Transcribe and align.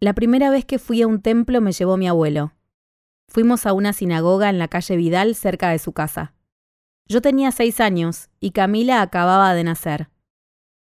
La 0.00 0.12
primera 0.12 0.50
vez 0.50 0.64
que 0.64 0.78
fui 0.78 1.02
a 1.02 1.08
un 1.08 1.20
templo 1.20 1.60
me 1.60 1.72
llevó 1.72 1.96
mi 1.96 2.06
abuelo. 2.06 2.52
Fuimos 3.26 3.66
a 3.66 3.72
una 3.72 3.92
sinagoga 3.92 4.48
en 4.48 4.60
la 4.60 4.68
calle 4.68 4.96
Vidal 4.96 5.34
cerca 5.34 5.70
de 5.70 5.80
su 5.80 5.92
casa. 5.92 6.34
Yo 7.08 7.20
tenía 7.20 7.50
seis 7.50 7.80
años 7.80 8.30
y 8.38 8.52
Camila 8.52 9.02
acababa 9.02 9.54
de 9.54 9.64
nacer. 9.64 10.08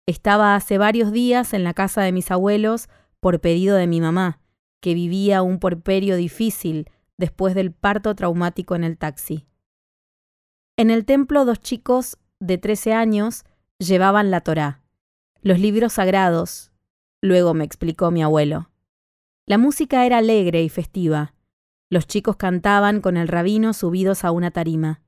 Estaba 0.07 0.57
hace 0.57 0.79
varios 0.79 1.13
días 1.13 1.55
en 1.55 1.63
la 1.63 1.75
casa 1.75 2.03
de 2.03 2.11
mis 2.11 2.33
abuelos 2.33 2.89
por 3.21 3.41
pedido 3.41 3.77
de 3.77 3.87
mi 3.87 4.01
mamá, 4.01 4.41
que 4.81 4.95
vivía 4.95 5.43
un 5.43 5.61
porperio 5.61 6.17
difícil 6.17 6.91
después 7.17 7.55
del 7.55 7.71
parto 7.71 8.17
traumático 8.17 8.75
en 8.75 8.83
el 8.83 8.99
taxi. 8.99 9.47
En 10.77 10.91
el 10.91 11.05
templo 11.05 11.45
dos 11.45 11.61
chicos 11.61 12.19
de 12.41 12.59
13 12.59 12.93
años 12.93 13.45
llevaban 13.79 14.33
la 14.33 14.41
Torá, 14.41 14.83
los 15.41 15.61
libros 15.61 15.95
sagrados, 15.95 16.73
luego 17.23 17.55
me 17.55 17.65
explicó 17.65 18.11
mi 18.11 18.23
abuelo. 18.23 18.71
La 19.47 19.59
música 19.59 20.07
era 20.07 20.19
alegre 20.19 20.63
y 20.63 20.71
festiva. 20.71 21.35
Los 21.91 22.07
chicos 22.07 22.37
cantaban 22.37 23.03
con 23.03 23.19
el 23.19 23.29
rabino 23.29 23.75
subidos 23.75 24.25
a 24.25 24.31
una 24.31 24.51
tarima. 24.51 25.03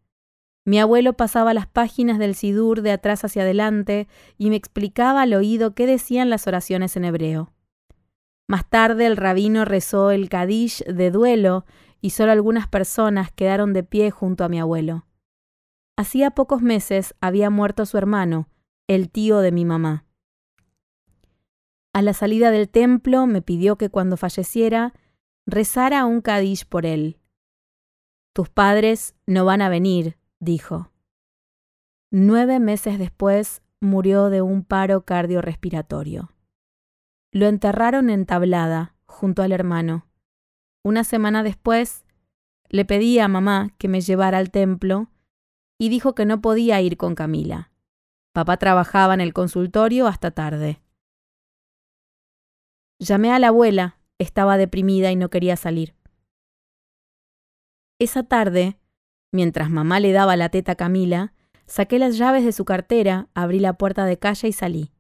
Mi 0.67 0.79
abuelo 0.79 1.15
pasaba 1.15 1.55
las 1.55 1.67
páginas 1.67 2.19
del 2.19 2.35
Sidur 2.35 2.83
de 2.83 2.91
atrás 2.91 3.25
hacia 3.25 3.43
adelante 3.43 4.09
y 4.37 4.51
me 4.51 4.57
explicaba 4.57 5.23
al 5.23 5.33
oído 5.33 5.75
qué 5.75 5.87
decían 5.87 6.29
las 6.29 6.47
oraciones 6.47 6.97
en 6.97 7.05
hebreo. 7.05 7.53
Más 8.47 8.69
tarde 8.69 9.07
el 9.07 9.17
rabino 9.17 9.65
rezó 9.65 10.11
el 10.11 10.29
Kadish 10.29 10.85
de 10.85 11.11
duelo 11.11 11.65
y 12.03 12.11
solo 12.11 12.33
algunas 12.33 12.69
personas 12.69 13.33
quedaron 13.33 13.73
de 13.73 13.85
pie 13.85 14.11
junto 14.11 14.45
a 14.45 14.49
mi 14.49 14.61
abuelo. 14.61 15.07
Hacía 15.97 16.33
pocos 16.33 16.61
meses 16.61 17.15
había 17.21 17.49
muerto 17.49 17.87
su 17.87 17.97
hermano, 17.97 18.49
el 18.87 19.09
tío 19.09 19.39
de 19.39 19.51
mi 19.51 19.65
mamá. 19.65 20.06
A 21.97 22.03
la 22.03 22.13
salida 22.13 22.51
del 22.51 22.69
templo 22.69 23.27
me 23.27 23.41
pidió 23.41 23.77
que 23.77 23.89
cuando 23.89 24.19
falleciera 24.19 24.93
rezara 25.47 26.05
un 26.05 26.21
Kadish 26.21 26.67
por 26.67 26.85
él. 26.85 27.23
Tus 28.35 28.51
padres 28.51 29.15
no 29.27 29.47
van 29.47 29.63
a 29.63 29.71
venir, 29.71 30.19
dijo. 30.39 30.93
Nueve 32.11 32.61
meses 32.61 32.99
después 32.99 33.63
murió 33.81 34.29
de 34.29 34.43
un 34.43 34.63
paro 34.63 35.07
cardiorrespiratorio. 35.07 36.35
Lo 37.33 37.47
enterraron 37.47 38.11
en 38.11 38.27
tablada, 38.27 38.95
junto 39.07 39.41
al 39.43 39.53
hermano. 39.53 40.07
Una 40.85 41.03
semana 41.03 41.43
después, 41.43 42.05
le 42.69 42.85
pedí 42.85 43.19
a 43.21 43.29
mamá 43.29 43.71
que 43.79 43.89
me 43.89 44.03
llevara 44.03 44.37
al 44.37 44.51
templo 44.51 45.09
y 45.79 45.89
dijo 45.89 46.15
que 46.15 46.27
no 46.27 46.43
podía 46.43 46.79
ir 46.83 46.99
con 46.99 47.15
Camila. 47.15 47.71
Papá 48.35 48.59
trabajaba 48.59 49.15
en 49.15 49.23
el 49.23 49.33
consultorio 49.33 50.07
hasta 50.07 50.33
tarde. 50.33 50.83
Llamé 52.99 53.33
a 53.33 53.39
la 53.39 53.49
abuela, 53.49 53.99
estaba 54.19 54.57
deprimida 54.57 55.11
y 55.11 55.17
no 55.17 55.31
quería 55.31 55.57
salir. 55.57 55.95
Esa 57.99 58.23
tarde 58.23 58.79
Mientras 59.37 59.71
mamá 59.71 60.01
le 60.01 60.13
daba 60.13 60.35
la 60.37 60.49
teta 60.49 60.73
a 60.73 60.77
Camila, 60.77 61.35
saqué 61.67 61.99
las 61.99 62.17
llaves 62.17 62.43
de 62.43 62.53
su 62.53 62.65
cartera, 62.65 63.29
abrí 63.35 63.59
la 63.59 63.75
puerta 63.75 64.07
de 64.07 64.19
calle 64.19 64.49
y 64.49 64.53
salí. 64.53 64.93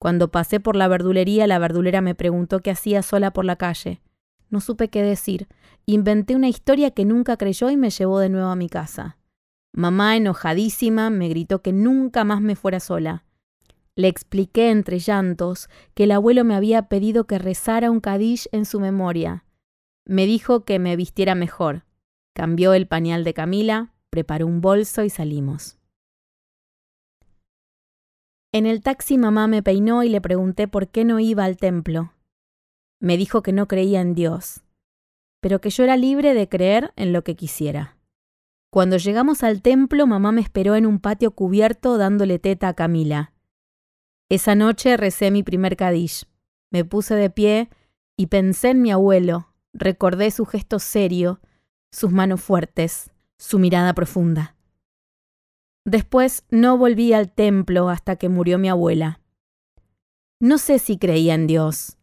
Cuando 0.00 0.32
pasé 0.32 0.58
por 0.58 0.74
la 0.74 0.88
verdulería, 0.88 1.46
la 1.46 1.60
verdulera 1.60 2.00
me 2.00 2.16
preguntó 2.16 2.58
qué 2.58 2.72
hacía 2.72 3.02
sola 3.02 3.32
por 3.32 3.44
la 3.44 3.54
calle. 3.54 4.02
No 4.50 4.60
supe 4.60 4.88
qué 4.88 5.04
decir. 5.04 5.46
Inventé 5.86 6.34
una 6.34 6.48
historia 6.48 6.90
que 6.90 7.04
nunca 7.04 7.36
creyó 7.36 7.70
y 7.70 7.76
me 7.76 7.90
llevó 7.90 8.18
de 8.18 8.30
nuevo 8.30 8.48
a 8.48 8.56
mi 8.56 8.68
casa. 8.68 9.16
Mamá, 9.72 10.16
enojadísima, 10.16 11.08
me 11.10 11.28
gritó 11.28 11.62
que 11.62 11.72
nunca 11.72 12.24
más 12.24 12.40
me 12.40 12.56
fuera 12.56 12.80
sola. 12.80 13.24
Le 13.94 14.08
expliqué 14.08 14.70
entre 14.70 14.98
llantos 14.98 15.68
que 15.94 16.04
el 16.04 16.12
abuelo 16.12 16.44
me 16.44 16.54
había 16.54 16.88
pedido 16.88 17.24
que 17.24 17.38
rezara 17.38 17.90
un 17.90 18.00
kadish 18.00 18.48
en 18.52 18.64
su 18.64 18.80
memoria. 18.80 19.44
Me 20.06 20.26
dijo 20.26 20.64
que 20.64 20.78
me 20.78 20.96
vistiera 20.96 21.34
mejor. 21.34 21.84
Cambió 22.34 22.72
el 22.72 22.86
pañal 22.86 23.24
de 23.24 23.34
Camila, 23.34 23.92
preparó 24.08 24.46
un 24.46 24.60
bolso 24.60 25.04
y 25.04 25.10
salimos. 25.10 25.78
En 28.54 28.66
el 28.66 28.82
taxi 28.82 29.18
mamá 29.18 29.46
me 29.46 29.62
peinó 29.62 30.02
y 30.02 30.08
le 30.08 30.20
pregunté 30.20 30.68
por 30.68 30.88
qué 30.88 31.04
no 31.04 31.20
iba 31.20 31.44
al 31.44 31.56
templo. 31.56 32.14
Me 33.00 33.16
dijo 33.16 33.42
que 33.42 33.52
no 33.52 33.66
creía 33.66 34.00
en 34.00 34.14
Dios, 34.14 34.62
pero 35.40 35.60
que 35.60 35.70
yo 35.70 35.84
era 35.84 35.96
libre 35.96 36.34
de 36.34 36.48
creer 36.48 36.92
en 36.96 37.12
lo 37.12 37.24
que 37.24 37.34
quisiera. 37.34 37.96
Cuando 38.70 38.96
llegamos 38.96 39.42
al 39.42 39.60
templo, 39.60 40.06
mamá 40.06 40.32
me 40.32 40.40
esperó 40.40 40.76
en 40.76 40.86
un 40.86 40.98
patio 40.98 41.32
cubierto 41.32 41.98
dándole 41.98 42.38
teta 42.38 42.68
a 42.68 42.74
Camila. 42.74 43.31
Esa 44.32 44.54
noche 44.54 44.96
recé 44.96 45.30
mi 45.30 45.42
primer 45.42 45.76
kadish. 45.76 46.24
Me 46.70 46.86
puse 46.86 47.14
de 47.14 47.28
pie 47.28 47.68
y 48.16 48.28
pensé 48.28 48.70
en 48.70 48.80
mi 48.80 48.90
abuelo, 48.90 49.52
recordé 49.74 50.30
su 50.30 50.46
gesto 50.46 50.78
serio, 50.78 51.42
sus 51.92 52.12
manos 52.12 52.40
fuertes, 52.40 53.10
su 53.38 53.58
mirada 53.58 53.92
profunda. 53.92 54.56
Después 55.84 56.46
no 56.48 56.78
volví 56.78 57.12
al 57.12 57.30
templo 57.30 57.90
hasta 57.90 58.16
que 58.16 58.30
murió 58.30 58.56
mi 58.56 58.70
abuela. 58.70 59.20
No 60.40 60.56
sé 60.56 60.78
si 60.78 60.96
creía 60.96 61.34
en 61.34 61.46
Dios, 61.46 61.98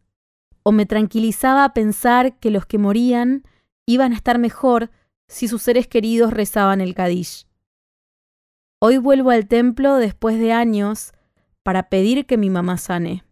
o 0.62 0.70
me 0.70 0.86
tranquilizaba 0.86 1.74
pensar 1.74 2.38
que 2.38 2.52
los 2.52 2.64
que 2.64 2.78
morían 2.78 3.42
iban 3.88 4.12
a 4.12 4.14
estar 4.14 4.38
mejor 4.38 4.92
si 5.26 5.48
sus 5.48 5.62
seres 5.62 5.88
queridos 5.88 6.32
rezaban 6.32 6.80
el 6.80 6.94
Kadish. 6.94 7.48
Hoy 8.78 8.98
vuelvo 8.98 9.30
al 9.30 9.48
templo 9.48 9.96
después 9.96 10.38
de 10.38 10.52
años 10.52 11.12
para 11.70 11.88
pedir 11.88 12.26
que 12.26 12.36
mi 12.36 12.50
mamá 12.50 12.78
sane. 12.78 13.22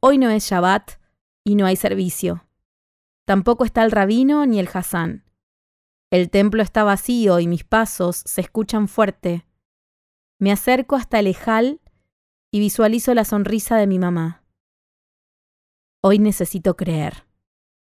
Hoy 0.00 0.16
no 0.16 0.30
es 0.30 0.44
Shabbat 0.44 0.92
y 1.44 1.56
no 1.56 1.66
hay 1.66 1.76
servicio. 1.76 2.48
Tampoco 3.26 3.66
está 3.66 3.84
el 3.84 3.90
rabino 3.90 4.46
ni 4.46 4.58
el 4.58 4.70
Hassan. 4.72 5.26
El 6.10 6.30
templo 6.30 6.62
está 6.62 6.84
vacío 6.84 7.38
y 7.38 7.46
mis 7.46 7.64
pasos 7.64 8.22
se 8.24 8.40
escuchan 8.40 8.88
fuerte. 8.88 9.44
Me 10.38 10.52
acerco 10.52 10.96
hasta 10.96 11.18
el 11.18 11.26
ejal 11.26 11.82
y 12.50 12.60
visualizo 12.60 13.12
la 13.12 13.26
sonrisa 13.26 13.76
de 13.76 13.86
mi 13.86 13.98
mamá. 13.98 14.42
Hoy 16.02 16.18
necesito 16.18 16.78
creer. 16.78 17.26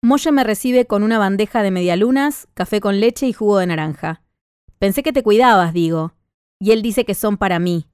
Molle 0.02 0.32
me 0.32 0.44
recibe 0.44 0.86
con 0.86 1.02
una 1.02 1.16
bandeja 1.16 1.62
de 1.62 1.70
medialunas, 1.70 2.46
café 2.52 2.82
con 2.82 3.00
leche 3.00 3.26
y 3.26 3.32
jugo 3.32 3.56
de 3.56 3.68
naranja. 3.68 4.22
Pensé 4.78 5.02
que 5.02 5.14
te 5.14 5.22
cuidabas, 5.22 5.72
digo, 5.72 6.12
y 6.60 6.72
él 6.72 6.82
dice 6.82 7.06
que 7.06 7.14
son 7.14 7.38
para 7.38 7.58
mí. 7.58 7.86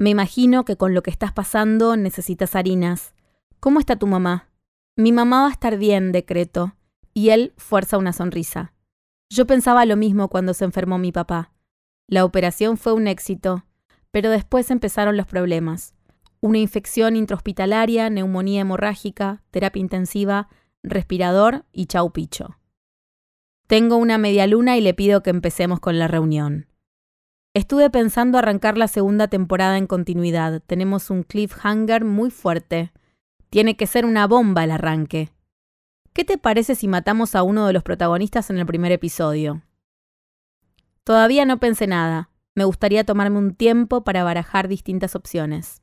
Me 0.00 0.08
imagino 0.08 0.64
que 0.64 0.78
con 0.78 0.94
lo 0.94 1.02
que 1.02 1.10
estás 1.10 1.30
pasando 1.30 1.94
necesitas 1.94 2.56
harinas. 2.56 3.12
¿Cómo 3.60 3.80
está 3.80 3.96
tu 3.96 4.06
mamá? 4.06 4.48
Mi 4.96 5.12
mamá 5.12 5.42
va 5.42 5.48
a 5.48 5.52
estar 5.52 5.76
bien, 5.76 6.10
decreto, 6.10 6.74
y 7.12 7.28
él 7.28 7.52
fuerza 7.58 7.98
una 7.98 8.14
sonrisa. 8.14 8.72
Yo 9.28 9.46
pensaba 9.46 9.84
lo 9.84 9.98
mismo 9.98 10.28
cuando 10.28 10.54
se 10.54 10.64
enfermó 10.64 10.96
mi 10.96 11.12
papá. 11.12 11.52
La 12.06 12.24
operación 12.24 12.78
fue 12.78 12.94
un 12.94 13.08
éxito, 13.08 13.66
pero 14.10 14.30
después 14.30 14.70
empezaron 14.70 15.18
los 15.18 15.26
problemas. 15.26 15.92
Una 16.40 16.56
infección 16.56 17.14
intrahospitalaria, 17.14 18.08
neumonía 18.08 18.62
hemorrágica, 18.62 19.42
terapia 19.50 19.80
intensiva, 19.80 20.48
respirador 20.82 21.66
y 21.72 21.84
chau 21.84 22.10
picho. 22.10 22.56
Tengo 23.66 23.96
una 23.96 24.16
media 24.16 24.46
luna 24.46 24.78
y 24.78 24.80
le 24.80 24.94
pido 24.94 25.22
que 25.22 25.28
empecemos 25.28 25.78
con 25.78 25.98
la 25.98 26.08
reunión. 26.08 26.69
Estuve 27.52 27.90
pensando 27.90 28.38
arrancar 28.38 28.78
la 28.78 28.86
segunda 28.86 29.26
temporada 29.26 29.76
en 29.76 29.88
continuidad. 29.88 30.62
Tenemos 30.64 31.10
un 31.10 31.24
cliffhanger 31.24 32.04
muy 32.04 32.30
fuerte. 32.30 32.92
Tiene 33.48 33.76
que 33.76 33.88
ser 33.88 34.06
una 34.06 34.28
bomba 34.28 34.62
el 34.62 34.70
arranque. 34.70 35.30
¿Qué 36.12 36.24
te 36.24 36.38
parece 36.38 36.76
si 36.76 36.86
matamos 36.86 37.34
a 37.34 37.42
uno 37.42 37.66
de 37.66 37.72
los 37.72 37.82
protagonistas 37.82 38.50
en 38.50 38.58
el 38.58 38.66
primer 38.66 38.92
episodio? 38.92 39.62
Todavía 41.02 41.44
no 41.44 41.58
pensé 41.58 41.88
nada. 41.88 42.30
Me 42.54 42.62
gustaría 42.62 43.02
tomarme 43.02 43.38
un 43.38 43.56
tiempo 43.56 44.04
para 44.04 44.22
barajar 44.22 44.68
distintas 44.68 45.16
opciones. 45.16 45.82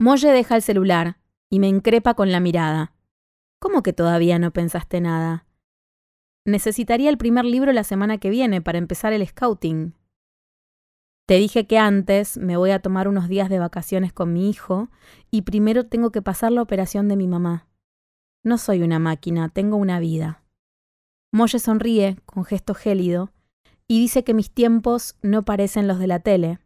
Molle 0.00 0.32
deja 0.32 0.56
el 0.56 0.62
celular 0.62 1.18
y 1.48 1.60
me 1.60 1.68
increpa 1.68 2.14
con 2.14 2.32
la 2.32 2.40
mirada. 2.40 2.94
¿Cómo 3.60 3.84
que 3.84 3.92
todavía 3.92 4.40
no 4.40 4.50
pensaste 4.50 5.00
nada? 5.00 5.46
Necesitaría 6.44 7.10
el 7.10 7.18
primer 7.18 7.44
libro 7.44 7.72
la 7.72 7.84
semana 7.84 8.18
que 8.18 8.30
viene 8.30 8.60
para 8.60 8.78
empezar 8.78 9.12
el 9.12 9.24
scouting. 9.24 9.94
Te 11.30 11.36
dije 11.36 11.64
que 11.64 11.78
antes 11.78 12.38
me 12.38 12.56
voy 12.56 12.72
a 12.72 12.80
tomar 12.80 13.06
unos 13.06 13.28
días 13.28 13.48
de 13.48 13.60
vacaciones 13.60 14.12
con 14.12 14.32
mi 14.32 14.50
hijo 14.50 14.88
y 15.30 15.42
primero 15.42 15.86
tengo 15.86 16.10
que 16.10 16.22
pasar 16.22 16.50
la 16.50 16.60
operación 16.60 17.06
de 17.06 17.14
mi 17.14 17.28
mamá. 17.28 17.68
No 18.42 18.58
soy 18.58 18.82
una 18.82 18.98
máquina, 18.98 19.48
tengo 19.48 19.76
una 19.76 20.00
vida. 20.00 20.42
Molle 21.32 21.60
sonríe 21.60 22.16
con 22.26 22.44
gesto 22.44 22.74
gélido 22.74 23.30
y 23.86 24.00
dice 24.00 24.24
que 24.24 24.34
mis 24.34 24.50
tiempos 24.50 25.18
no 25.22 25.44
parecen 25.44 25.86
los 25.86 26.00
de 26.00 26.08
la 26.08 26.18
tele. 26.18 26.58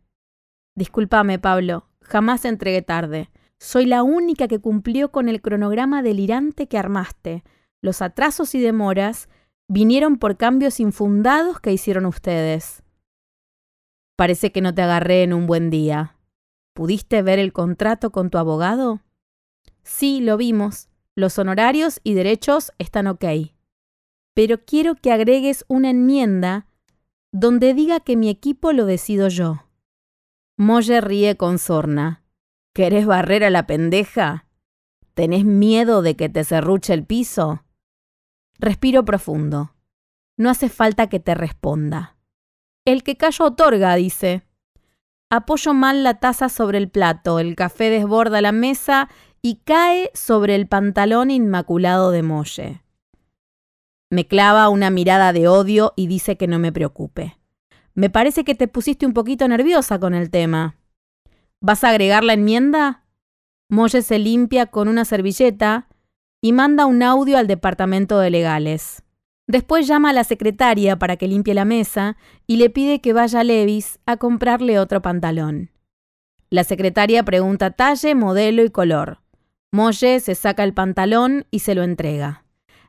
Discúlpame, 0.75 1.39
Pablo, 1.39 1.91
jamás 2.01 2.47
entregué 2.47 2.81
tarde. 2.81 3.29
Soy 3.61 3.85
la 3.85 4.03
única 4.03 4.49
que 4.49 4.61
cumplió 4.61 5.13
con 5.13 5.29
el 5.29 5.43
cronograma 5.43 6.01
delirante 6.03 6.69
que 6.69 6.79
armaste. 6.79 7.45
Los 7.83 8.01
atrasos 8.01 8.55
y 8.55 8.61
demoras 8.61 9.29
vinieron 9.69 10.17
por 10.17 10.39
cambios 10.39 10.81
infundados 10.81 11.61
que 11.61 11.71
hicieron 11.71 12.07
ustedes. 12.07 12.84
Parece 14.17 14.53
que 14.53 14.61
no 14.61 14.75
te 14.75 14.83
agarré 14.83 15.23
en 15.23 15.33
un 15.33 15.47
buen 15.47 15.71
día. 15.71 16.17
¿Pudiste 16.73 17.23
ver 17.23 17.39
el 17.39 17.53
contrato 17.53 18.11
con 18.11 18.31
tu 18.31 18.39
abogado? 18.39 19.01
Sí, 19.83 20.21
lo 20.21 20.37
vimos 20.37 20.89
Los 21.17 21.39
honorarios 21.39 22.01
y 22.03 22.15
derechos 22.15 22.73
están 22.79 23.07
ok. 23.07 23.25
Pero 24.35 24.65
quiero 24.65 24.97
que 24.97 25.13
agregues 25.13 25.65
una 25.69 25.91
enmienda 25.91 26.67
donde 27.31 27.75
diga 27.75 28.01
que 28.01 28.17
mi 28.17 28.29
equipo 28.29 28.73
lo 28.73 28.85
decido 28.85 29.29
yo. 29.29 29.69
Molle 30.57 31.01
ríe 31.01 31.37
con 31.37 31.59
sorna. 31.59 32.25
¿Querés 32.73 33.07
barrer 33.07 33.45
a 33.45 33.51
la 33.51 33.67
pendeja? 33.67 34.47
¿Tenés 35.15 35.45
miedo 35.45 36.03
de 36.03 36.17
que 36.17 36.29
te 36.29 36.43
cerruche 36.43 36.93
el 36.93 37.05
piso? 37.05 37.65
Respiro 38.59 39.05
profundo. 39.05 39.75
No 40.37 40.51
hace 40.51 40.69
falta 40.69 41.09
que 41.09 41.21
te 41.21 41.35
responda. 41.35 42.14
El 42.85 43.03
que 43.03 43.17
callo 43.17 43.47
otorga, 43.47 43.95
dice. 43.95 44.43
Apoyo 45.31 45.73
mal 45.73 46.05
la 46.05 46.21
taza 46.21 46.49
sobre 46.49 46.79
el 46.79 46.91
plato, 46.91 47.39
el 47.39 47.57
café 47.57 47.89
desborda 47.89 48.41
la 48.43 48.53
mesa 48.53 49.09
y 49.41 49.57
cae 49.65 50.11
sobre 50.15 50.55
el 50.55 50.67
pantalón 50.67 51.31
inmaculado 51.31 52.11
de 52.11 52.23
Molle. 52.23 52.83
Me 54.11 54.27
clava 54.27 54.69
una 54.69 54.91
mirada 54.91 55.33
de 55.33 55.49
odio 55.49 55.93
y 55.97 56.07
dice 56.07 56.37
que 56.37 56.47
no 56.47 56.59
me 56.59 56.73
preocupe. 56.73 57.39
Me 57.95 58.11
parece 58.11 58.45
que 58.45 58.55
te 58.55 58.69
pusiste 58.69 59.07
un 59.07 59.15
poquito 59.15 59.49
nerviosa 59.49 59.99
con 59.99 60.15
el 60.15 60.31
tema. 60.31 60.77
¿Vas 61.61 61.85
a 61.85 61.91
agregar 61.91 62.23
la 62.23 62.35
enmienda? 62.35 63.05
Molle 63.71 64.03
se 64.03 64.19
limpia 64.19 64.67
con 64.67 64.89
una 64.89 65.05
servilleta 65.05 65.89
y 66.43 66.53
manda 66.53 66.85
un 66.85 67.03
audio 67.03 67.39
al 67.39 67.47
departamento 67.47 68.19
de 68.19 68.31
legales. 68.31 69.04
Después 69.47 69.87
llama 69.87 70.11
a 70.11 70.13
la 70.15 70.25
secretaria 70.25 70.99
para 70.99 71.17
que 71.17 71.29
limpie 71.29 71.55
la 71.55 71.65
mesa 71.65 72.17
y 72.47 72.57
le 72.57 72.71
pide 72.71 73.01
que 73.01 73.13
vaya 73.13 73.41
a 73.41 73.45
Levis 73.45 73.99
a 74.07 74.17
comprarle 74.17 74.79
otro 74.79 75.03
pantalón. 75.03 75.71
La 76.51 76.65
secretaria 76.65 77.23
pregunta 77.25 77.73
talle, 77.73 78.15
modelo 78.15 78.65
y 78.65 78.71
color. 78.71 79.21
Molle 79.73 80.21
se 80.21 80.35
saca 80.35 80.63
el 80.63 80.73
pantalón 80.73 81.47
y 81.51 81.59
se 81.59 81.75
lo 81.75 81.83
entrega. 81.83 82.45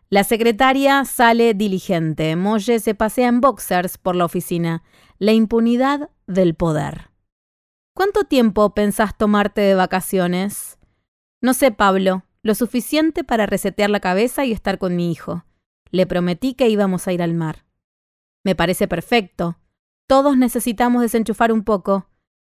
La 0.10 0.24
secretaria 0.24 1.04
sale 1.04 1.56
diligente. 1.56 2.36
Molle 2.36 2.80
se 2.80 2.94
pasea 2.94 3.28
en 3.28 3.42
boxers 3.42 3.98
por 3.98 4.16
la 4.16 4.26
oficina. 4.26 4.84
La 5.18 5.34
impunidad 5.34 6.12
del 6.28 6.54
poder. 6.54 7.10
¿Cuánto 7.96 8.24
tiempo 8.24 8.74
pensás 8.76 9.18
tomarte 9.18 9.62
de 9.62 9.74
vacaciones? 9.74 10.78
No 11.42 11.54
sé, 11.54 11.72
Pablo. 11.72 12.24
Lo 12.44 12.54
suficiente 12.54 13.24
para 13.24 13.48
resetear 13.48 13.90
la 13.90 14.00
cabeza 14.00 14.46
y 14.46 14.52
estar 14.52 14.78
con 14.78 14.96
mi 14.96 15.12
hijo. 15.12 15.44
Le 15.92 16.06
prometí 16.06 16.54
que 16.54 16.70
íbamos 16.70 17.08
a 17.08 17.14
ir 17.14 17.22
al 17.22 17.34
mar. 17.34 17.66
Me 18.44 18.56
parece 18.56 18.88
perfecto. 18.88 19.58
Todos 20.08 20.38
necesitamos 20.38 21.02
desenchufar 21.02 21.52
un 21.52 21.64
poco. 21.64 22.08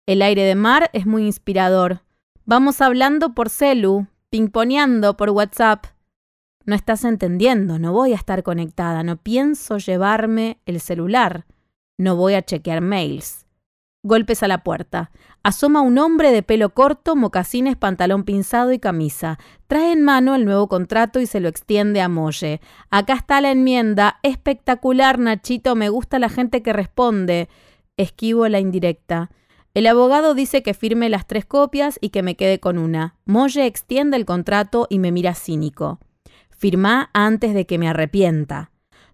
El 0.07 0.23
aire 0.23 0.43
de 0.43 0.55
mar 0.55 0.91
es 0.93 1.07
muy 1.07 1.25
inspirador. 1.25 2.03
Vamos 2.45 2.81
hablando 2.81 3.35
por 3.35 3.49
celu, 3.49 4.07
pingponeando 4.29 5.17
por 5.17 5.31
WhatsApp. 5.31 5.87
No 6.67 6.75
estás 6.75 7.05
entendiendo, 7.05 7.79
no 7.79 7.93
voy 7.93 8.13
a 8.13 8.17
estar 8.17 8.43
conectada, 8.43 9.03
no 9.03 9.17
pienso 9.17 9.79
llevarme 9.79 10.59
el 10.67 10.81
celular, 10.81 11.47
no 11.99 12.17
voy 12.17 12.35
a 12.35 12.43
chequear 12.43 12.81
mails. 12.81 13.44
Golpes 14.07 14.43
a 14.43 14.49
la 14.49 14.63
puerta. 14.63 15.11
Asoma 15.43 15.81
un 15.81 15.97
hombre 15.97 16.31
de 16.31 16.43
pelo 16.43 16.75
corto, 16.75 17.17
mocasines, 17.17 17.75
pantalón 17.75 18.25
pinzado 18.25 18.71
y 18.71 18.79
camisa. 18.79 19.39
Trae 19.67 19.93
en 19.93 20.03
mano 20.03 20.35
el 20.35 20.45
nuevo 20.45 20.69
contrato 20.69 21.21
y 21.21 21.27
se 21.27 21.41
lo 21.41 21.49
extiende 21.49 22.03
a 22.03 22.11
Molle. 22.11 22.61
Acá 22.91 23.15
está 23.15 23.41
la 23.41 23.51
enmienda. 23.51 24.19
Espectacular, 24.23 25.19
Nachito. 25.19 25.75
Me 25.75 25.89
gusta 25.89 26.19
la 26.19 26.29
gente 26.29 26.63
que 26.63 26.75
responde. 26.75 27.49
Esquivo 27.97 28.47
la 28.49 28.61
indirecta. 28.61 29.31
El 29.73 29.87
abogado 29.87 30.35
dice 30.35 30.63
que 30.63 30.75
firme 30.75 31.09
las 31.09 31.27
tres 31.27 31.47
copias 31.47 31.99
y 32.03 32.11
que 32.11 32.23
me 32.23 32.37
quede 32.37 32.61
con 32.61 32.77
una. 32.77 33.17
Molle 33.25 33.65
extiende 33.65 34.19
el 34.19 34.27
contrato 34.27 34.87
y 34.91 34.99
me 34.99 35.13
mira 35.13 35.35
cínico. 35.35 35.99
Firmá 36.51 37.09
antes 37.15 37.55
de 37.55 37.65
que 37.65 37.79
me 37.79 37.89
arrepienta. 37.89 38.71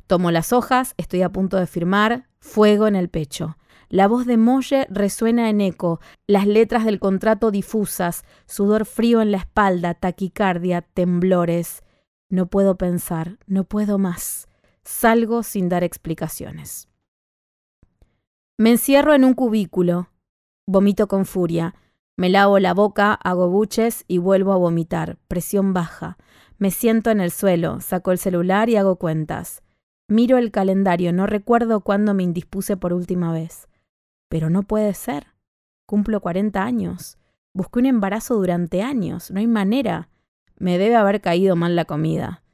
Tomo 0.09 0.33
las 0.33 0.53
hojas, 0.53 0.95
estoy 0.97 1.23
a 1.23 1.29
punto 1.29 1.59
de 1.59 1.69
firmar, 1.69 2.27
fuego 2.41 2.89
en 2.89 2.97
el 2.97 3.09
pecho. 3.09 3.57
La 3.91 4.07
voz 4.07 4.25
de 4.25 4.37
Molle 4.37 4.87
resuena 4.89 5.51
en 5.51 5.61
eco, 5.61 5.99
las 6.29 6.47
letras 6.47 6.85
del 6.85 7.01
contrato 7.01 7.51
difusas, 7.51 8.25
sudor 8.47 8.87
frío 8.87 9.21
en 9.21 9.33
la 9.33 9.39
espalda, 9.39 9.95
taquicardia, 9.95 10.83
temblores. 10.83 11.83
No 12.29 12.47
puedo 12.47 12.79
pensar, 12.79 13.39
no 13.49 13.65
puedo 13.65 13.99
más. 13.99 14.47
Salgo 14.85 15.43
sin 15.43 15.69
dar 15.69 15.83
explicaciones. 15.83 16.89
Me 18.57 18.71
encierro 18.71 19.13
en 19.13 19.25
un 19.25 19.35
cubículo. 19.35 20.11
Vomito 20.69 21.09
con 21.09 21.27
furia. 21.27 21.75
Me 22.17 22.29
lavo 22.29 22.61
la 22.61 22.75
boca, 22.75 23.15
hago 23.15 23.51
buches 23.51 24.05
y 24.07 24.19
vuelvo 24.19 24.53
a 24.53 24.57
vomitar. 24.57 25.19
Presión 25.27 25.73
baja. 25.73 26.17
Me 26.59 26.71
siento 26.71 27.11
en 27.11 27.21
el 27.21 27.33
suelo, 27.33 27.81
saco 27.81 28.13
el 28.13 28.19
celular 28.19 28.69
y 28.69 28.77
hago 28.77 28.97
cuentas. 28.97 29.65
Miro 30.07 30.39
el 30.39 30.53
calendario, 30.53 31.13
no 31.13 31.27
recuerdo 31.27 31.81
cuándo 31.81 32.15
me 32.15 32.23
indispuse 32.23 32.77
por 32.77 32.93
última 32.93 33.33
vez. 33.33 33.67
Pero 34.31 34.49
no 34.49 34.63
puede 34.63 34.95
ser. 34.95 35.27
Cumplo 35.87 36.21
40 36.21 36.63
años. 36.63 37.19
Busqué 37.53 37.81
un 37.81 37.87
embarazo 37.87 38.37
durante 38.37 38.81
años. 38.81 39.33
No 39.33 39.41
hay 39.41 39.49
manera. 39.49 40.09
Me 40.57 40.79
debe 40.79 40.95
haber 40.95 41.21
caído 41.21 41.57
mal 41.57 41.75
la 41.75 41.85
comida. 41.85 42.45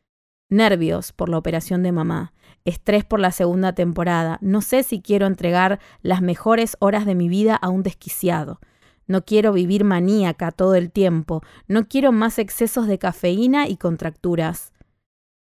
Nervios 0.48 1.12
por 1.12 1.28
la 1.28 1.36
operación 1.36 1.82
de 1.82 1.92
mamá. 1.92 2.32
Estrés 2.64 3.04
por 3.04 3.20
la 3.20 3.30
segunda 3.30 3.74
temporada. 3.74 4.38
No 4.40 4.62
sé 4.62 4.84
si 4.84 5.02
quiero 5.02 5.26
entregar 5.26 5.78
las 6.00 6.22
mejores 6.22 6.78
horas 6.80 7.04
de 7.04 7.14
mi 7.14 7.28
vida 7.28 7.54
a 7.54 7.68
un 7.68 7.82
desquiciado. 7.82 8.58
No 9.06 9.26
quiero 9.26 9.52
vivir 9.52 9.84
maníaca 9.84 10.52
todo 10.52 10.76
el 10.76 10.90
tiempo. 10.90 11.42
No 11.68 11.88
quiero 11.88 12.10
más 12.10 12.38
excesos 12.38 12.86
de 12.86 12.98
cafeína 12.98 13.68
y 13.68 13.76
contracturas. 13.76 14.72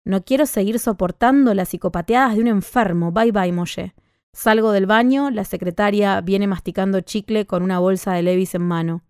No 0.05 0.25
quiero 0.25 0.45
seguir 0.45 0.79
soportando 0.79 1.55
las 1.55 1.71
psicopateadas 1.71 2.35
de 2.35 2.43
un 2.43 2.49
enfermo. 2.49 3.13
Bye 3.13 3.33
bye, 3.33 3.53
Molle. 3.53 3.95
Salgo 4.33 4.73
del 4.73 4.87
baño, 4.87 5.31
la 5.31 5.45
secretaria 5.45 6.21
viene 6.21 6.47
masticando 6.47 7.01
chicle 7.01 7.47
con 7.47 7.63
una 7.63 7.79
bolsa 7.79 8.13
de 8.13 8.23
Levis 8.23 8.55
en 8.55 8.63
mano. 8.63 9.03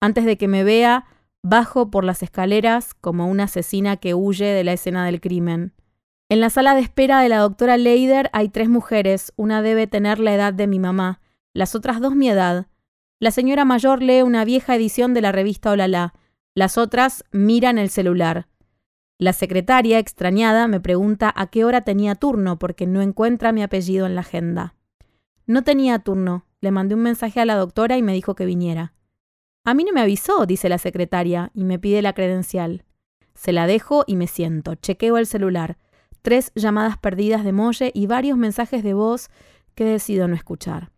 Antes 0.00 0.24
de 0.24 0.36
que 0.36 0.48
me 0.48 0.64
vea, 0.64 1.06
bajo 1.42 1.90
por 1.90 2.04
las 2.04 2.22
escaleras 2.22 2.94
como 2.94 3.28
una 3.28 3.44
asesina 3.44 3.96
que 3.96 4.14
huye 4.14 4.46
de 4.46 4.64
la 4.64 4.72
escena 4.72 5.04
del 5.06 5.20
crimen. 5.20 5.74
En 6.28 6.40
la 6.40 6.50
sala 6.50 6.74
de 6.74 6.80
espera 6.80 7.20
de 7.20 7.28
la 7.28 7.38
doctora 7.38 7.76
Leider 7.76 8.30
hay 8.32 8.48
tres 8.48 8.68
mujeres, 8.68 9.32
una 9.36 9.62
debe 9.62 9.86
tener 9.86 10.18
la 10.18 10.34
edad 10.34 10.54
de 10.54 10.66
mi 10.66 10.78
mamá, 10.78 11.20
las 11.52 11.74
otras 11.74 12.00
dos 12.00 12.16
mi 12.16 12.28
edad. 12.28 12.66
La 13.20 13.30
señora 13.30 13.64
mayor 13.64 14.02
lee 14.02 14.22
una 14.22 14.44
vieja 14.44 14.74
edición 14.74 15.14
de 15.14 15.20
la 15.20 15.32
revista 15.32 15.70
Olala. 15.70 16.14
Las 16.54 16.78
otras 16.78 17.24
miran 17.30 17.78
el 17.78 17.90
celular. 17.90 18.48
La 19.18 19.32
secretaria, 19.32 20.00
extrañada, 20.00 20.66
me 20.66 20.80
pregunta 20.80 21.32
a 21.34 21.46
qué 21.46 21.64
hora 21.64 21.82
tenía 21.82 22.16
turno 22.16 22.58
porque 22.58 22.86
no 22.86 23.00
encuentra 23.00 23.52
mi 23.52 23.62
apellido 23.62 24.06
en 24.06 24.16
la 24.16 24.22
agenda. 24.22 24.74
No 25.46 25.62
tenía 25.62 26.00
turno. 26.00 26.46
Le 26.60 26.70
mandé 26.70 26.94
un 26.94 27.02
mensaje 27.02 27.40
a 27.40 27.44
la 27.44 27.56
doctora 27.56 27.96
y 27.96 28.02
me 28.02 28.14
dijo 28.14 28.34
que 28.34 28.46
viniera. 28.46 28.94
A 29.64 29.74
mí 29.74 29.84
no 29.84 29.92
me 29.92 30.00
avisó, 30.00 30.46
dice 30.46 30.68
la 30.68 30.78
secretaria, 30.78 31.50
y 31.54 31.64
me 31.64 31.78
pide 31.78 32.02
la 32.02 32.12
credencial. 32.12 32.84
Se 33.34 33.52
la 33.52 33.66
dejo 33.66 34.04
y 34.06 34.16
me 34.16 34.26
siento. 34.26 34.74
Chequeo 34.74 35.18
el 35.18 35.26
celular. 35.26 35.78
Tres 36.22 36.52
llamadas 36.54 36.98
perdidas 36.98 37.44
de 37.44 37.52
Molle 37.52 37.92
y 37.94 38.06
varios 38.06 38.38
mensajes 38.38 38.82
de 38.82 38.94
voz 38.94 39.30
que 39.74 39.84
decido 39.84 40.26
no 40.26 40.34
escuchar. 40.34 40.90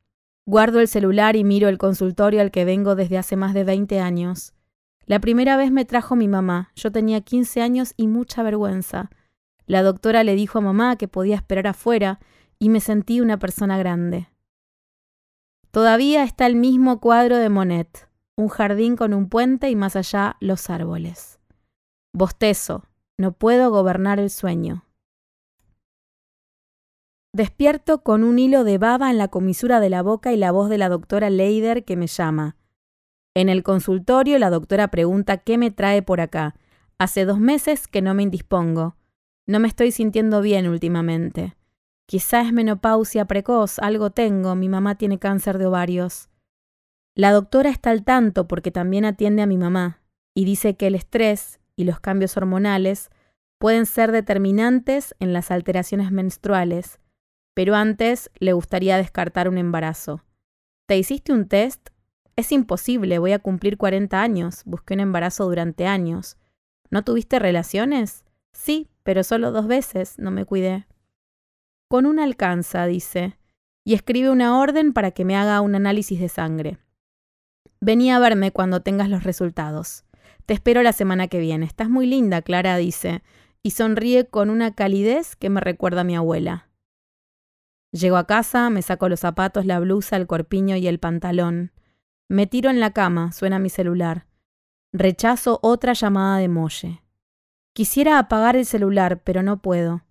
Guardo 0.47 0.81
el 0.81 0.89
celular 0.89 1.37
y 1.37 1.45
miro 1.45 1.69
el 1.69 1.79
consultorio 1.79 2.41
al 2.41 2.53
que 2.53 2.65
vengo 2.65 2.95
desde 2.95 3.19
hace 3.19 3.37
más 3.37 3.53
de 3.53 3.65
20 3.65 4.01
años. 4.01 4.55
La 5.07 5.21
primera 5.21 5.57
vez 5.57 5.71
me 5.71 5.85
trajo 5.85 6.17
mi 6.17 6.27
mamá. 6.27 6.73
Yo 6.75 6.91
tenía 6.91 7.21
15 7.21 7.63
años 7.63 7.95
y 7.97 8.09
mucha 8.09 8.43
vergüenza. 8.43 9.11
La 9.67 9.83
doctora 9.83 10.25
le 10.25 10.35
dijo 10.35 10.59
a 10.59 10.63
mamá 10.63 10.97
que 10.97 11.09
podía 11.09 11.37
esperar 11.37 11.69
afuera 11.69 12.19
y 12.59 12.69
me 12.69 12.81
sentí 12.81 13.21
una 13.21 13.39
persona 13.39 13.79
grande. 13.79 14.29
Todavía 15.71 16.25
está 16.25 16.47
el 16.47 16.57
mismo 16.57 17.01
cuadro 17.01 17.37
de 17.37 17.49
Monet, 17.49 18.09
un 18.37 18.49
jardín 18.49 18.97
con 18.97 19.15
un 19.15 19.29
puente 19.29 19.71
y 19.71 19.77
más 19.77 19.95
allá 19.95 20.37
los 20.41 20.71
árboles. 20.71 21.39
Bostezo, 22.13 22.85
no 23.19 23.33
puedo 23.33 23.71
gobernar 23.71 24.19
el 24.19 24.31
sueño. 24.31 24.85
Despierto 27.33 28.03
con 28.03 28.25
un 28.25 28.39
hilo 28.39 28.65
de 28.65 28.79
baba 28.79 29.11
en 29.11 29.19
la 29.19 29.29
comisura 29.29 29.79
de 29.79 29.91
la 29.91 30.03
boca 30.03 30.33
y 30.33 30.37
la 30.37 30.51
voz 30.51 30.71
de 30.71 30.79
la 30.79 30.89
doctora 30.89 31.29
Leider 31.29 31.85
que 31.85 31.97
me 31.97 32.07
llama. 32.07 32.57
En 33.37 33.51
el 33.51 33.63
consultorio 33.63 34.39
la 34.39 34.49
doctora 34.49 34.89
pregunta 34.89 35.37
qué 35.37 35.59
me 35.59 35.71
trae 35.71 36.01
por 36.01 36.23
acá. 36.23 36.55
Hace 36.99 37.27
dos 37.27 37.39
meses 37.39 37.87
que 37.87 38.01
no 38.01 38.15
me 38.15 38.23
indispongo. 38.23 38.97
No 39.47 39.61
me 39.61 39.69
estoy 39.69 39.91
sintiendo 39.91 40.41
bien 40.41 40.67
últimamente. 40.67 41.55
Quizá 42.07 42.41
es 42.41 42.53
menopausia 42.53 43.27
precoz, 43.27 43.79
algo 43.79 44.11
tengo, 44.11 44.55
mi 44.55 44.71
mamá 44.71 44.95
tiene 44.95 45.19
cáncer 45.19 45.59
de 45.59 45.67
ovarios. 45.67 46.31
La 47.15 47.33
doctora 47.33 47.69
está 47.69 47.91
al 47.91 48.05
tanto 48.05 48.49
porque 48.49 48.71
también 48.71 49.05
atiende 49.05 49.43
a 49.43 49.47
mi 49.47 49.59
mamá 49.59 50.01
y 50.35 50.47
dice 50.47 50.77
que 50.77 50.87
el 50.87 50.95
estrés 50.95 51.61
y 51.77 51.85
los 51.85 52.01
cambios 52.01 52.37
hormonales 52.39 53.11
pueden 53.59 53.85
ser 53.85 54.13
determinantes 54.13 55.15
en 55.19 55.35
las 55.35 55.51
alteraciones 55.51 56.11
menstruales 56.11 57.01
pero 57.57 57.75
antes 57.75 58.31
le 58.39 58.53
gustaría 58.53 58.99
descartar 58.99 59.49
un 59.49 59.57
embarazo. 59.57 60.23
¿Te 60.87 60.99
hiciste 60.99 61.33
un 61.33 61.49
test? 61.49 61.89
Es 62.37 62.53
imposible, 62.53 63.19
voy 63.19 63.33
a 63.33 63.39
cumplir 63.39 63.79
40 63.79 64.21
años, 64.21 64.63
busqué 64.67 64.93
un 64.93 65.01
embarazo 65.01 65.47
durante 65.47 65.87
años. 65.87 66.37
¿No 66.91 67.03
tuviste 67.03 67.39
relaciones? 67.39 68.25
Sí, 68.53 68.91
pero 69.03 69.25
solo 69.25 69.53
dos 69.53 69.67
veces, 69.67 70.19
no 70.19 70.31
me 70.31 70.45
cuidé. 70.45 70.87
Con 71.89 72.05
una 72.05 72.25
alcanza, 72.25 72.85
dice, 72.87 73.39
y 73.85 73.95
escribe 73.95 74.31
una 74.31 74.59
orden 74.59 74.93
para 74.93 75.13
que 75.13 75.25
me 75.25 75.37
haga 75.37 75.61
un 75.63 75.75
análisis 75.75 76.21
de 76.21 76.29
sangre. 76.29 76.79
Vení 77.81 78.11
a 78.11 78.19
verme 78.19 78.51
cuando 78.51 78.83
tengas 78.83 79.09
los 79.09 79.25
resultados. 79.25 80.05
Te 80.45 80.55
espero 80.55 80.83
la 80.83 80.93
semana 80.93 81.29
que 81.29 81.39
viene. 81.39 81.65
Estás 81.65 81.89
muy 81.89 82.07
linda, 82.07 82.43
Clara, 82.43 82.77
dice, 82.77 83.23
y 83.63 83.71
sonríe 83.71 84.27
con 84.27 84.51
una 84.51 84.75
calidez 84.75 85.37
que 85.37 85.49
me 85.49 85.61
recuerda 85.61 86.03
a 86.03 86.05
mi 86.05 86.17
abuela. 86.17 86.69
Llego 87.93 88.17
a 88.17 88.27
casa, 88.27 88.69
me 88.69 88.83
saco 88.83 89.09
los 89.09 89.21
zapatos, 89.21 89.65
la 89.65 89.81
blusa, 89.81 90.17
el 90.17 90.27
corpiño 90.27 90.77
y 90.77 90.87
el 90.87 90.99
pantalón. 90.99 91.73
Me 92.29 92.49
tiro 92.49 92.71
en 92.71 92.81
la 92.81 92.91
cama, 92.91 93.31
suena 93.31 93.61
mi 93.61 93.71
celular. 93.71 94.27
Rechazo 94.93 95.61
otra 95.63 95.93
llamada 95.93 96.39
de 96.39 96.49
Molle. 96.49 97.03
Quisiera 97.73 98.19
apagar 98.19 98.57
el 98.57 98.67
celular, 98.67 99.23
pero 99.23 99.45
no 99.45 99.63
puedo. 99.63 100.03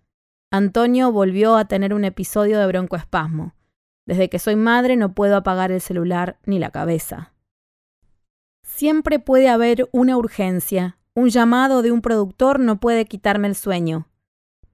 Antonio 0.49 1.11
volvió 1.11 1.57
a 1.57 1.65
tener 1.65 1.93
un 1.93 2.05
episodio 2.05 2.59
de 2.59 2.67
broncoespasmo. 2.67 3.53
Desde 4.05 4.29
que 4.29 4.39
soy 4.39 4.55
madre 4.55 4.95
no 4.95 5.13
puedo 5.13 5.35
apagar 5.35 5.71
el 5.71 5.81
celular 5.81 6.39
ni 6.45 6.57
la 6.57 6.69
cabeza. 6.69 7.33
Siempre 8.63 9.19
puede 9.19 9.49
haber 9.49 9.89
una 9.91 10.15
urgencia. 10.15 10.97
Un 11.15 11.29
llamado 11.29 11.81
de 11.81 11.91
un 11.91 12.01
productor 12.01 12.59
no 12.61 12.79
puede 12.79 13.05
quitarme 13.05 13.49
el 13.49 13.55
sueño. 13.55 14.07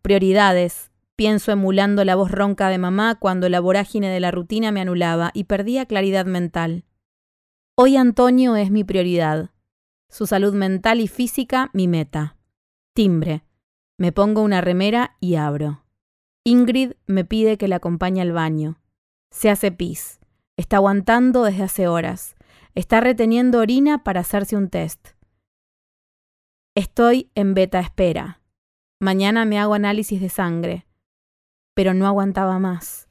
Prioridades. 0.03 0.91
Pienso 1.15 1.51
emulando 1.51 2.03
la 2.03 2.15
voz 2.15 2.29
ronca 2.29 2.69
de 2.69 2.77
mamá 2.77 3.15
cuando 3.15 3.49
la 3.49 3.59
vorágine 3.59 4.09
de 4.09 4.19
la 4.19 4.31
rutina 4.31 4.71
me 4.71 4.81
anulaba 4.81 5.31
y 5.33 5.45
perdía 5.45 5.85
claridad 5.85 6.25
mental. 6.25 6.83
Hoy 7.83 7.97
Antonio 7.97 8.55
es 8.55 8.69
mi 8.69 8.83
prioridad. 8.83 9.49
Su 10.07 10.27
salud 10.27 10.53
mental 10.53 11.01
y 11.01 11.07
física 11.07 11.71
mi 11.73 11.87
meta. 11.87 12.37
Timbre. 12.93 13.43
Me 13.97 14.11
pongo 14.11 14.43
una 14.43 14.61
remera 14.61 15.17
y 15.19 15.33
abro. 15.33 15.83
Ingrid 16.43 16.91
me 17.07 17.25
pide 17.25 17.57
que 17.57 17.67
la 17.67 17.77
acompañe 17.77 18.21
al 18.21 18.33
baño. 18.33 18.79
Se 19.31 19.49
hace 19.49 19.71
pis. 19.71 20.19
Está 20.57 20.75
aguantando 20.75 21.41
desde 21.41 21.63
hace 21.63 21.87
horas. 21.87 22.35
Está 22.75 23.01
reteniendo 23.01 23.57
orina 23.57 24.03
para 24.03 24.19
hacerse 24.19 24.55
un 24.55 24.69
test. 24.69 25.15
Estoy 26.75 27.31
en 27.33 27.55
beta 27.55 27.79
espera. 27.79 28.41
Mañana 28.99 29.43
me 29.43 29.57
hago 29.57 29.73
análisis 29.73 30.21
de 30.21 30.29
sangre. 30.29 30.85
Pero 31.73 31.95
no 31.95 32.05
aguantaba 32.05 32.59
más. 32.59 33.07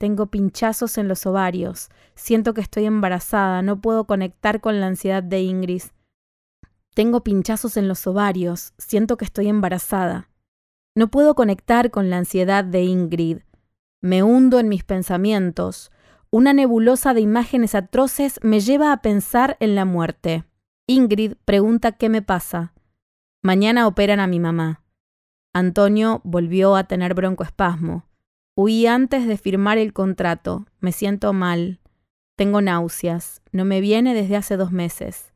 Tengo 0.00 0.28
pinchazos 0.28 0.96
en 0.96 1.08
los 1.08 1.26
ovarios. 1.26 1.90
Siento 2.14 2.54
que 2.54 2.62
estoy 2.62 2.86
embarazada. 2.86 3.60
No 3.60 3.82
puedo 3.82 4.06
conectar 4.06 4.62
con 4.62 4.80
la 4.80 4.86
ansiedad 4.86 5.22
de 5.22 5.42
Ingrid. 5.42 5.82
Tengo 6.94 7.22
pinchazos 7.22 7.76
en 7.76 7.86
los 7.86 8.06
ovarios. 8.06 8.72
Siento 8.78 9.18
que 9.18 9.26
estoy 9.26 9.48
embarazada. 9.48 10.30
No 10.94 11.08
puedo 11.08 11.34
conectar 11.34 11.90
con 11.90 12.08
la 12.08 12.16
ansiedad 12.16 12.64
de 12.64 12.80
Ingrid. 12.84 13.40
Me 14.00 14.22
hundo 14.22 14.58
en 14.58 14.70
mis 14.70 14.84
pensamientos. 14.84 15.92
Una 16.30 16.54
nebulosa 16.54 17.12
de 17.12 17.20
imágenes 17.20 17.74
atroces 17.74 18.40
me 18.42 18.60
lleva 18.60 18.92
a 18.92 19.02
pensar 19.02 19.58
en 19.60 19.74
la 19.74 19.84
muerte. 19.84 20.44
Ingrid 20.86 21.34
pregunta 21.44 21.92
qué 21.92 22.08
me 22.08 22.22
pasa. 22.22 22.72
Mañana 23.42 23.86
operan 23.86 24.18
a 24.18 24.26
mi 24.26 24.40
mamá. 24.40 24.82
Antonio 25.52 26.22
volvió 26.24 26.74
a 26.74 26.84
tener 26.84 27.12
broncoespasmo. 27.12 28.09
Huí 28.62 28.86
antes 28.86 29.26
de 29.26 29.38
firmar 29.38 29.78
el 29.78 29.94
contrato. 29.94 30.66
Me 30.80 30.92
siento 30.92 31.32
mal. 31.32 31.80
Tengo 32.36 32.60
náuseas. 32.60 33.40
No 33.52 33.64
me 33.64 33.80
viene 33.80 34.12
desde 34.12 34.36
hace 34.36 34.58
dos 34.58 34.70
meses. 34.70 35.32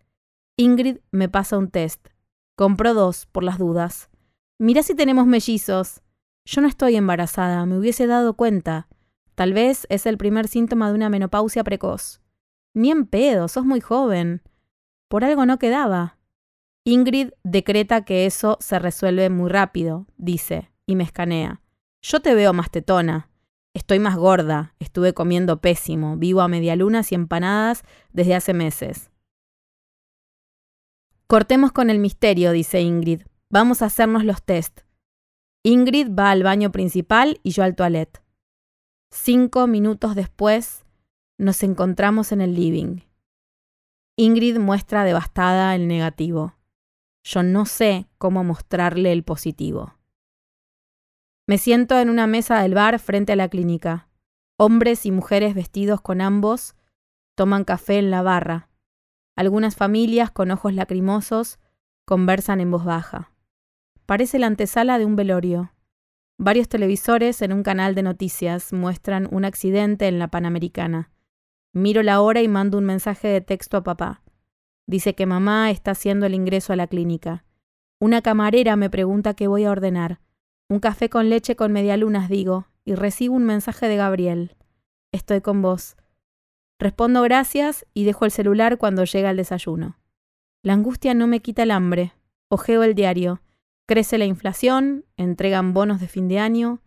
Ingrid 0.59 0.99
me 1.11 1.31
pasa 1.31 1.57
un 1.57 1.71
test. 1.71 2.09
Compro 2.55 2.93
dos, 2.93 3.25
por 3.25 3.43
las 3.43 3.57
dudas. 3.57 4.11
Mira 4.59 4.83
si 4.83 4.95
tenemos 4.95 5.27
mellizos. 5.27 6.03
Yo 6.45 6.61
no 6.61 6.69
estoy 6.69 6.97
embarazada, 6.97 7.65
me 7.65 7.79
hubiese 7.79 8.07
dado 8.07 8.35
cuenta. 8.35 8.89
Tal 9.35 9.55
vez 9.55 9.87
es 9.89 10.05
el 10.05 10.19
primer 10.19 10.47
síntoma 10.47 10.91
de 10.91 10.95
una 10.97 11.09
menopausia 11.09 11.65
precoz. 11.65 12.21
Ni 12.75 12.91
en 12.91 13.07
pedo, 13.07 13.49
sos 13.49 13.65
muy 13.65 13.81
joven. 13.81 14.43
Por 15.09 15.25
algo 15.25 15.47
no 15.47 15.59
quedaba. 15.59 16.19
Ingrid 16.85 17.31
decreta 17.43 18.05
que 18.05 18.27
eso 18.27 18.59
se 18.61 18.79
resuelve 18.79 19.31
muy 19.31 19.49
rápido, 19.49 20.07
dice, 20.19 20.71
y 20.85 20.95
me 20.95 21.05
escanea. 21.05 21.63
Yo 22.07 22.21
te 22.21 22.35
veo 22.35 22.53
más 22.53 22.71
tetona. 22.71 23.31
Estoy 23.73 23.99
más 23.99 24.17
gorda, 24.17 24.75
estuve 24.79 25.15
comiendo 25.15 25.63
pésimo, 25.63 26.19
vivo 26.19 26.43
a 26.43 26.49
medialunas 26.49 27.11
y 27.11 27.15
empanadas 27.15 27.83
desde 28.13 28.35
hace 28.35 28.53
meses. 28.53 29.11
Cortemos 31.27 31.73
con 31.73 31.89
el 31.89 31.99
misterio, 31.99 32.53
dice 32.53 32.83
Ingrid. 32.83 33.23
Vamos 33.49 33.81
a 33.81 33.87
hacernos 33.87 34.23
los 34.23 34.43
test. 34.43 34.83
Ingrid 35.63 36.15
va 36.15 36.31
al 36.31 36.43
baño 36.43 36.71
principal 36.73 37.41
y 37.43 37.53
yo 37.53 37.65
al 37.65 37.75
toilet. 37.75 38.23
Cinco 39.11 39.67
minutos 39.67 40.15
después, 40.15 40.85
nos 41.39 41.63
encontramos 41.63 42.33
en 42.33 42.43
el 42.43 42.55
living. 42.55 43.01
Ingrid 44.19 44.59
muestra 44.59 45.05
devastada 45.05 45.75
el 45.75 45.89
negativo. 45.89 46.55
Yo 47.25 47.43
no 47.43 47.65
sé 47.65 48.07
cómo 48.19 48.45
mostrarle 48.45 49.11
el 49.11 49.25
positivo. 49.25 49.95
Me 51.47 51.59
siento 51.59 51.99
en 51.99 52.09
una 52.09 52.27
mesa 52.27 52.63
del 52.63 52.73
bar 52.73 52.99
frente 52.99 53.33
a 53.33 53.37
la 53.37 53.51
clínica. 53.51 54.09
Hombres 54.57 55.05
y 55.05 55.11
mujeres 55.11 55.55
vestidos 55.55 56.01
con 56.01 56.23
ambos 56.23 56.75
toman 57.35 57.65
café 57.65 57.99
en 57.99 58.11
la 58.11 58.23
barra. 58.23 58.71
Algunas 59.37 59.77
familias 59.77 60.31
con 60.31 60.51
ojos 60.51 60.73
lacrimosos 60.73 61.59
conversan 62.07 62.63
en 62.63 62.71
voz 62.71 62.87
baja. 62.87 63.33
Parece 64.07 64.39
la 64.39 64.47
antesala 64.47 64.99
de 64.99 65.05
un 65.05 65.17
velorio. 65.17 65.75
Varios 66.39 66.67
televisores 66.69 67.43
en 67.43 67.53
un 67.53 67.63
canal 67.63 67.95
de 67.95 68.05
noticias 68.05 68.73
muestran 68.73 69.29
un 69.31 69.45
accidente 69.45 70.09
en 70.09 70.19
la 70.19 70.29
Panamericana. 70.29 71.11
Miro 71.75 72.03
la 72.03 72.23
hora 72.23 72.41
y 72.41 72.49
mando 72.49 72.79
un 72.79 72.85
mensaje 72.85 73.29
de 73.29 73.43
texto 73.43 73.77
a 73.77 73.85
papá. 73.85 74.23
Dice 74.87 75.15
que 75.15 75.27
mamá 75.27 75.71
está 75.71 75.91
haciendo 75.91 76.25
el 76.25 76.35
ingreso 76.35 76.73
a 76.73 76.77
la 76.77 76.87
clínica. 76.87 77.45
Una 78.01 78.23
camarera 78.23 78.77
me 78.77 78.89
pregunta 78.89 79.35
qué 79.35 79.47
voy 79.47 79.65
a 79.65 79.71
ordenar. 79.71 80.21
Un 80.69 80.81
café 80.81 81.11
con 81.11 81.29
leche 81.29 81.57
con 81.57 81.73
medialunas, 81.73 82.29
digo, 82.29 82.67
y 82.85 82.95
recibo 82.95 83.35
un 83.35 83.45
mensaje 83.45 83.89
de 83.89 83.97
Gabriel. 83.97 84.57
Estoy 85.13 85.41
con 85.41 85.63
vos. 85.63 85.97
Respondo 86.79 87.23
gracias 87.23 87.87
y 87.95 88.05
dejo 88.05 88.25
el 88.25 88.31
celular 88.31 88.79
cuando 88.79 89.05
llega 89.05 89.31
el 89.31 89.37
desayuno. 89.37 89.99
La 90.63 90.73
angustia 90.73 91.15
no 91.15 91.27
me 91.27 91.41
quita 91.41 91.63
el 91.63 91.71
hambre. 91.71 92.15
Ojeo 92.49 92.83
el 92.83 92.95
diario. 92.95 93.43
Crece 93.87 94.17
la 94.17 94.25
inflación, 94.25 95.05
entregan 95.17 95.75
bonos 95.75 96.01
de 96.01 96.09
fin 96.09 96.29
de 96.29 96.39
año, 96.39 96.81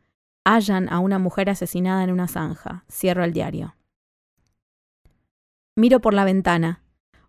hallan 0.44 0.92
a 0.92 1.00
una 1.00 1.20
mujer 1.20 1.50
asesinada 1.50 2.04
en 2.04 2.12
una 2.12 2.28
zanja. 2.28 2.84
Cierro 2.92 3.24
el 3.24 3.34
diario. 3.34 3.76
Miro 5.76 6.02
por 6.02 6.16
la 6.16 6.26
ventana. 6.26 6.82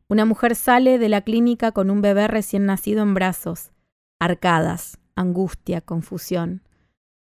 Una 0.09 0.25
mujer 0.25 0.57
sale 0.57 0.99
de 0.99 1.11
la 1.11 1.21
clínica 1.21 1.73
con 1.73 1.91
un 1.91 2.01
bebé 2.01 2.29
recién 2.29 2.65
nacido 2.65 3.03
en 3.03 3.13
brazos. 3.13 3.73
Arcadas, 4.19 4.99
angustia, 5.19 5.81
confusión. 5.81 6.63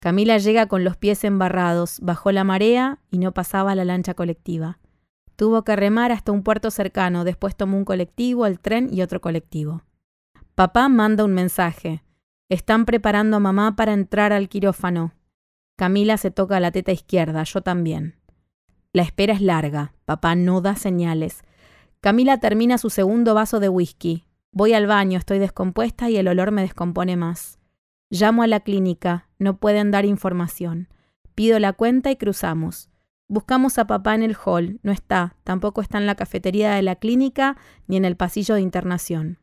Camila 0.01 0.37
llega 0.37 0.67
con 0.67 0.83
los 0.83 0.97
pies 0.97 1.23
embarrados, 1.23 1.99
bajó 2.01 2.31
la 2.31 2.43
marea 2.43 2.99
y 3.11 3.19
no 3.19 3.33
pasaba 3.33 3.75
la 3.75 3.85
lancha 3.85 4.13
colectiva. 4.13 4.79
Tuvo 5.35 5.63
que 5.63 5.75
remar 5.75 6.11
hasta 6.11 6.31
un 6.31 6.43
puerto 6.43 6.71
cercano, 6.71 7.23
después 7.23 7.55
tomó 7.55 7.77
un 7.77 7.85
colectivo, 7.85 8.45
el 8.45 8.59
tren 8.59 8.89
y 8.91 9.01
otro 9.01 9.21
colectivo. 9.21 9.83
Papá 10.55 10.89
manda 10.89 11.23
un 11.23 11.33
mensaje. 11.33 12.03
Están 12.49 12.85
preparando 12.85 13.37
a 13.37 13.39
mamá 13.39 13.75
para 13.75 13.93
entrar 13.93 14.33
al 14.33 14.49
quirófano. 14.49 15.13
Camila 15.77 16.17
se 16.17 16.31
toca 16.31 16.59
la 16.59 16.71
teta 16.71 16.91
izquierda, 16.91 17.43
yo 17.43 17.61
también. 17.61 18.15
La 18.93 19.03
espera 19.03 19.33
es 19.33 19.41
larga, 19.41 19.93
papá 20.05 20.35
no 20.35 20.61
da 20.61 20.75
señales. 20.75 21.43
Camila 22.01 22.39
termina 22.39 22.77
su 22.77 22.89
segundo 22.89 23.33
vaso 23.33 23.59
de 23.59 23.69
whisky. 23.69 24.25
Voy 24.51 24.73
al 24.73 24.85
baño, 24.85 25.17
estoy 25.17 25.39
descompuesta 25.39 26.09
y 26.09 26.17
el 26.17 26.27
olor 26.27 26.51
me 26.51 26.63
descompone 26.63 27.15
más. 27.15 27.60
Llamo 28.13 28.43
a 28.43 28.47
la 28.47 28.59
clínica, 28.59 29.29
no 29.39 29.55
pueden 29.55 29.89
dar 29.89 30.03
información. 30.03 30.89
Pido 31.33 31.59
la 31.59 31.71
cuenta 31.71 32.11
y 32.11 32.17
cruzamos. 32.17 32.89
Buscamos 33.29 33.77
a 33.77 33.87
papá 33.87 34.15
en 34.15 34.21
el 34.21 34.35
hall, 34.35 34.81
no 34.83 34.91
está, 34.91 35.37
tampoco 35.45 35.79
está 35.79 35.97
en 35.97 36.05
la 36.05 36.15
cafetería 36.15 36.73
de 36.73 36.81
la 36.81 36.97
clínica 36.97 37.55
ni 37.87 37.95
en 37.95 38.03
el 38.03 38.17
pasillo 38.17 38.55
de 38.55 38.61
internación. 38.61 39.39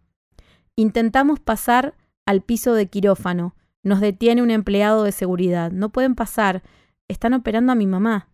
Intentamos 0.76 1.40
pasar 1.40 1.96
al 2.26 2.42
piso 2.42 2.74
de 2.74 2.88
quirófano. 2.90 3.56
Nos 3.82 4.02
detiene 4.02 4.42
un 4.42 4.50
empleado 4.50 5.02
de 5.04 5.12
seguridad. 5.12 5.72
No 5.72 5.88
pueden 5.88 6.14
pasar. 6.14 6.62
Están 7.08 7.32
operando 7.32 7.72
a 7.72 7.74
mi 7.74 7.86
mamá. 7.86 8.28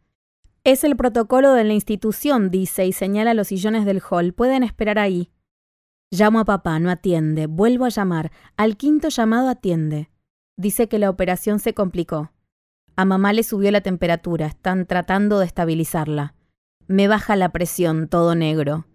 Es 0.65 0.83
el 0.83 0.97
protocolo 0.97 1.53
de 1.53 1.63
la 1.63 1.75
institución, 1.75 2.51
dice, 2.51 2.87
y 2.87 2.93
señala 2.93 3.35
los 3.35 3.47
sillones 3.47 3.85
del 3.85 4.03
hall. 4.11 4.33
Pueden 4.33 4.65
esperar 4.65 4.99
ahí. 4.99 5.31
Llamo 6.11 6.41
a 6.41 6.45
papá, 6.45 6.81
no 6.81 6.91
atiende. 6.91 7.47
Vuelvo 7.47 7.85
a 7.85 7.91
llamar. 7.91 8.33
Al 8.57 8.77
quinto 8.77 9.11
llamado 9.11 9.49
atiende. 9.49 10.11
Dice 10.57 10.89
que 10.89 10.99
la 10.99 11.11
operación 11.11 11.59
se 11.59 11.75
complicó. 11.75 12.31
A 12.97 13.05
mamá 13.05 13.33
le 13.33 13.43
subió 13.43 13.71
la 13.71 13.81
temperatura. 13.81 14.47
Están 14.47 14.87
tratando 14.87 15.41
de 15.41 15.47
estabilizarla. 15.47 16.35
Me 16.87 17.09
baja 17.09 17.35
la 17.37 17.51
presión, 17.51 18.09
todo 18.09 18.35
negro. 18.35 18.87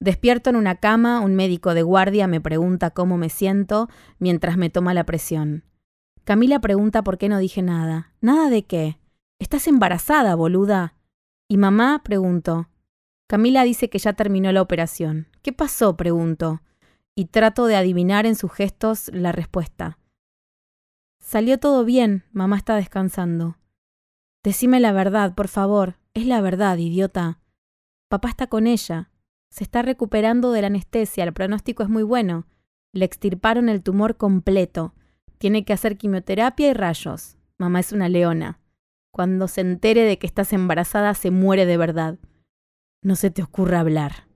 Despierto 0.00 0.50
en 0.50 0.56
una 0.56 0.76
cama, 0.76 1.20
un 1.20 1.34
médico 1.34 1.74
de 1.74 1.82
guardia 1.82 2.28
me 2.28 2.40
pregunta 2.40 2.90
cómo 2.90 3.16
me 3.16 3.30
siento 3.30 3.88
mientras 4.18 4.56
me 4.56 4.70
toma 4.70 4.94
la 4.94 5.04
presión. 5.04 5.64
Camila 6.22 6.60
pregunta 6.60 7.02
por 7.02 7.18
qué 7.18 7.28
no 7.28 7.38
dije 7.38 7.62
nada. 7.62 8.12
¿Nada 8.20 8.48
de 8.48 8.64
qué? 8.64 9.00
Estás 9.40 9.66
embarazada, 9.66 10.34
boluda. 10.36 10.94
¿Y 11.48 11.56
mamá? 11.56 12.02
pregunto. 12.04 12.68
Camila 13.26 13.64
dice 13.64 13.90
que 13.90 13.98
ya 13.98 14.12
terminó 14.12 14.52
la 14.52 14.62
operación. 14.62 15.26
¿Qué 15.42 15.52
pasó? 15.52 15.96
pregunto. 15.96 16.62
Y 17.16 17.24
trato 17.26 17.66
de 17.66 17.76
adivinar 17.76 18.24
en 18.26 18.36
sus 18.36 18.52
gestos 18.52 19.10
la 19.12 19.32
respuesta. 19.32 19.98
Salió 21.28 21.58
todo 21.58 21.84
bien, 21.84 22.24
mamá 22.32 22.56
está 22.56 22.74
descansando. 22.74 23.58
Decime 24.42 24.80
la 24.80 24.92
verdad, 24.92 25.34
por 25.34 25.48
favor. 25.48 25.98
Es 26.14 26.24
la 26.24 26.40
verdad, 26.40 26.78
idiota. 26.78 27.38
Papá 28.08 28.30
está 28.30 28.46
con 28.46 28.66
ella. 28.66 29.10
Se 29.50 29.62
está 29.62 29.82
recuperando 29.82 30.52
de 30.52 30.62
la 30.62 30.68
anestesia, 30.68 31.24
el 31.24 31.34
pronóstico 31.34 31.82
es 31.82 31.90
muy 31.90 32.02
bueno. 32.02 32.46
Le 32.94 33.04
extirparon 33.04 33.68
el 33.68 33.82
tumor 33.82 34.16
completo. 34.16 34.94
Tiene 35.36 35.66
que 35.66 35.74
hacer 35.74 35.98
quimioterapia 35.98 36.70
y 36.70 36.72
rayos. 36.72 37.36
Mamá 37.58 37.80
es 37.80 37.92
una 37.92 38.08
leona. 38.08 38.58
Cuando 39.12 39.48
se 39.48 39.60
entere 39.60 40.04
de 40.04 40.18
que 40.18 40.26
estás 40.26 40.54
embarazada, 40.54 41.12
se 41.12 41.30
muere 41.30 41.66
de 41.66 41.76
verdad. 41.76 42.18
No 43.02 43.16
se 43.16 43.30
te 43.30 43.42
ocurra 43.42 43.80
hablar. 43.80 44.27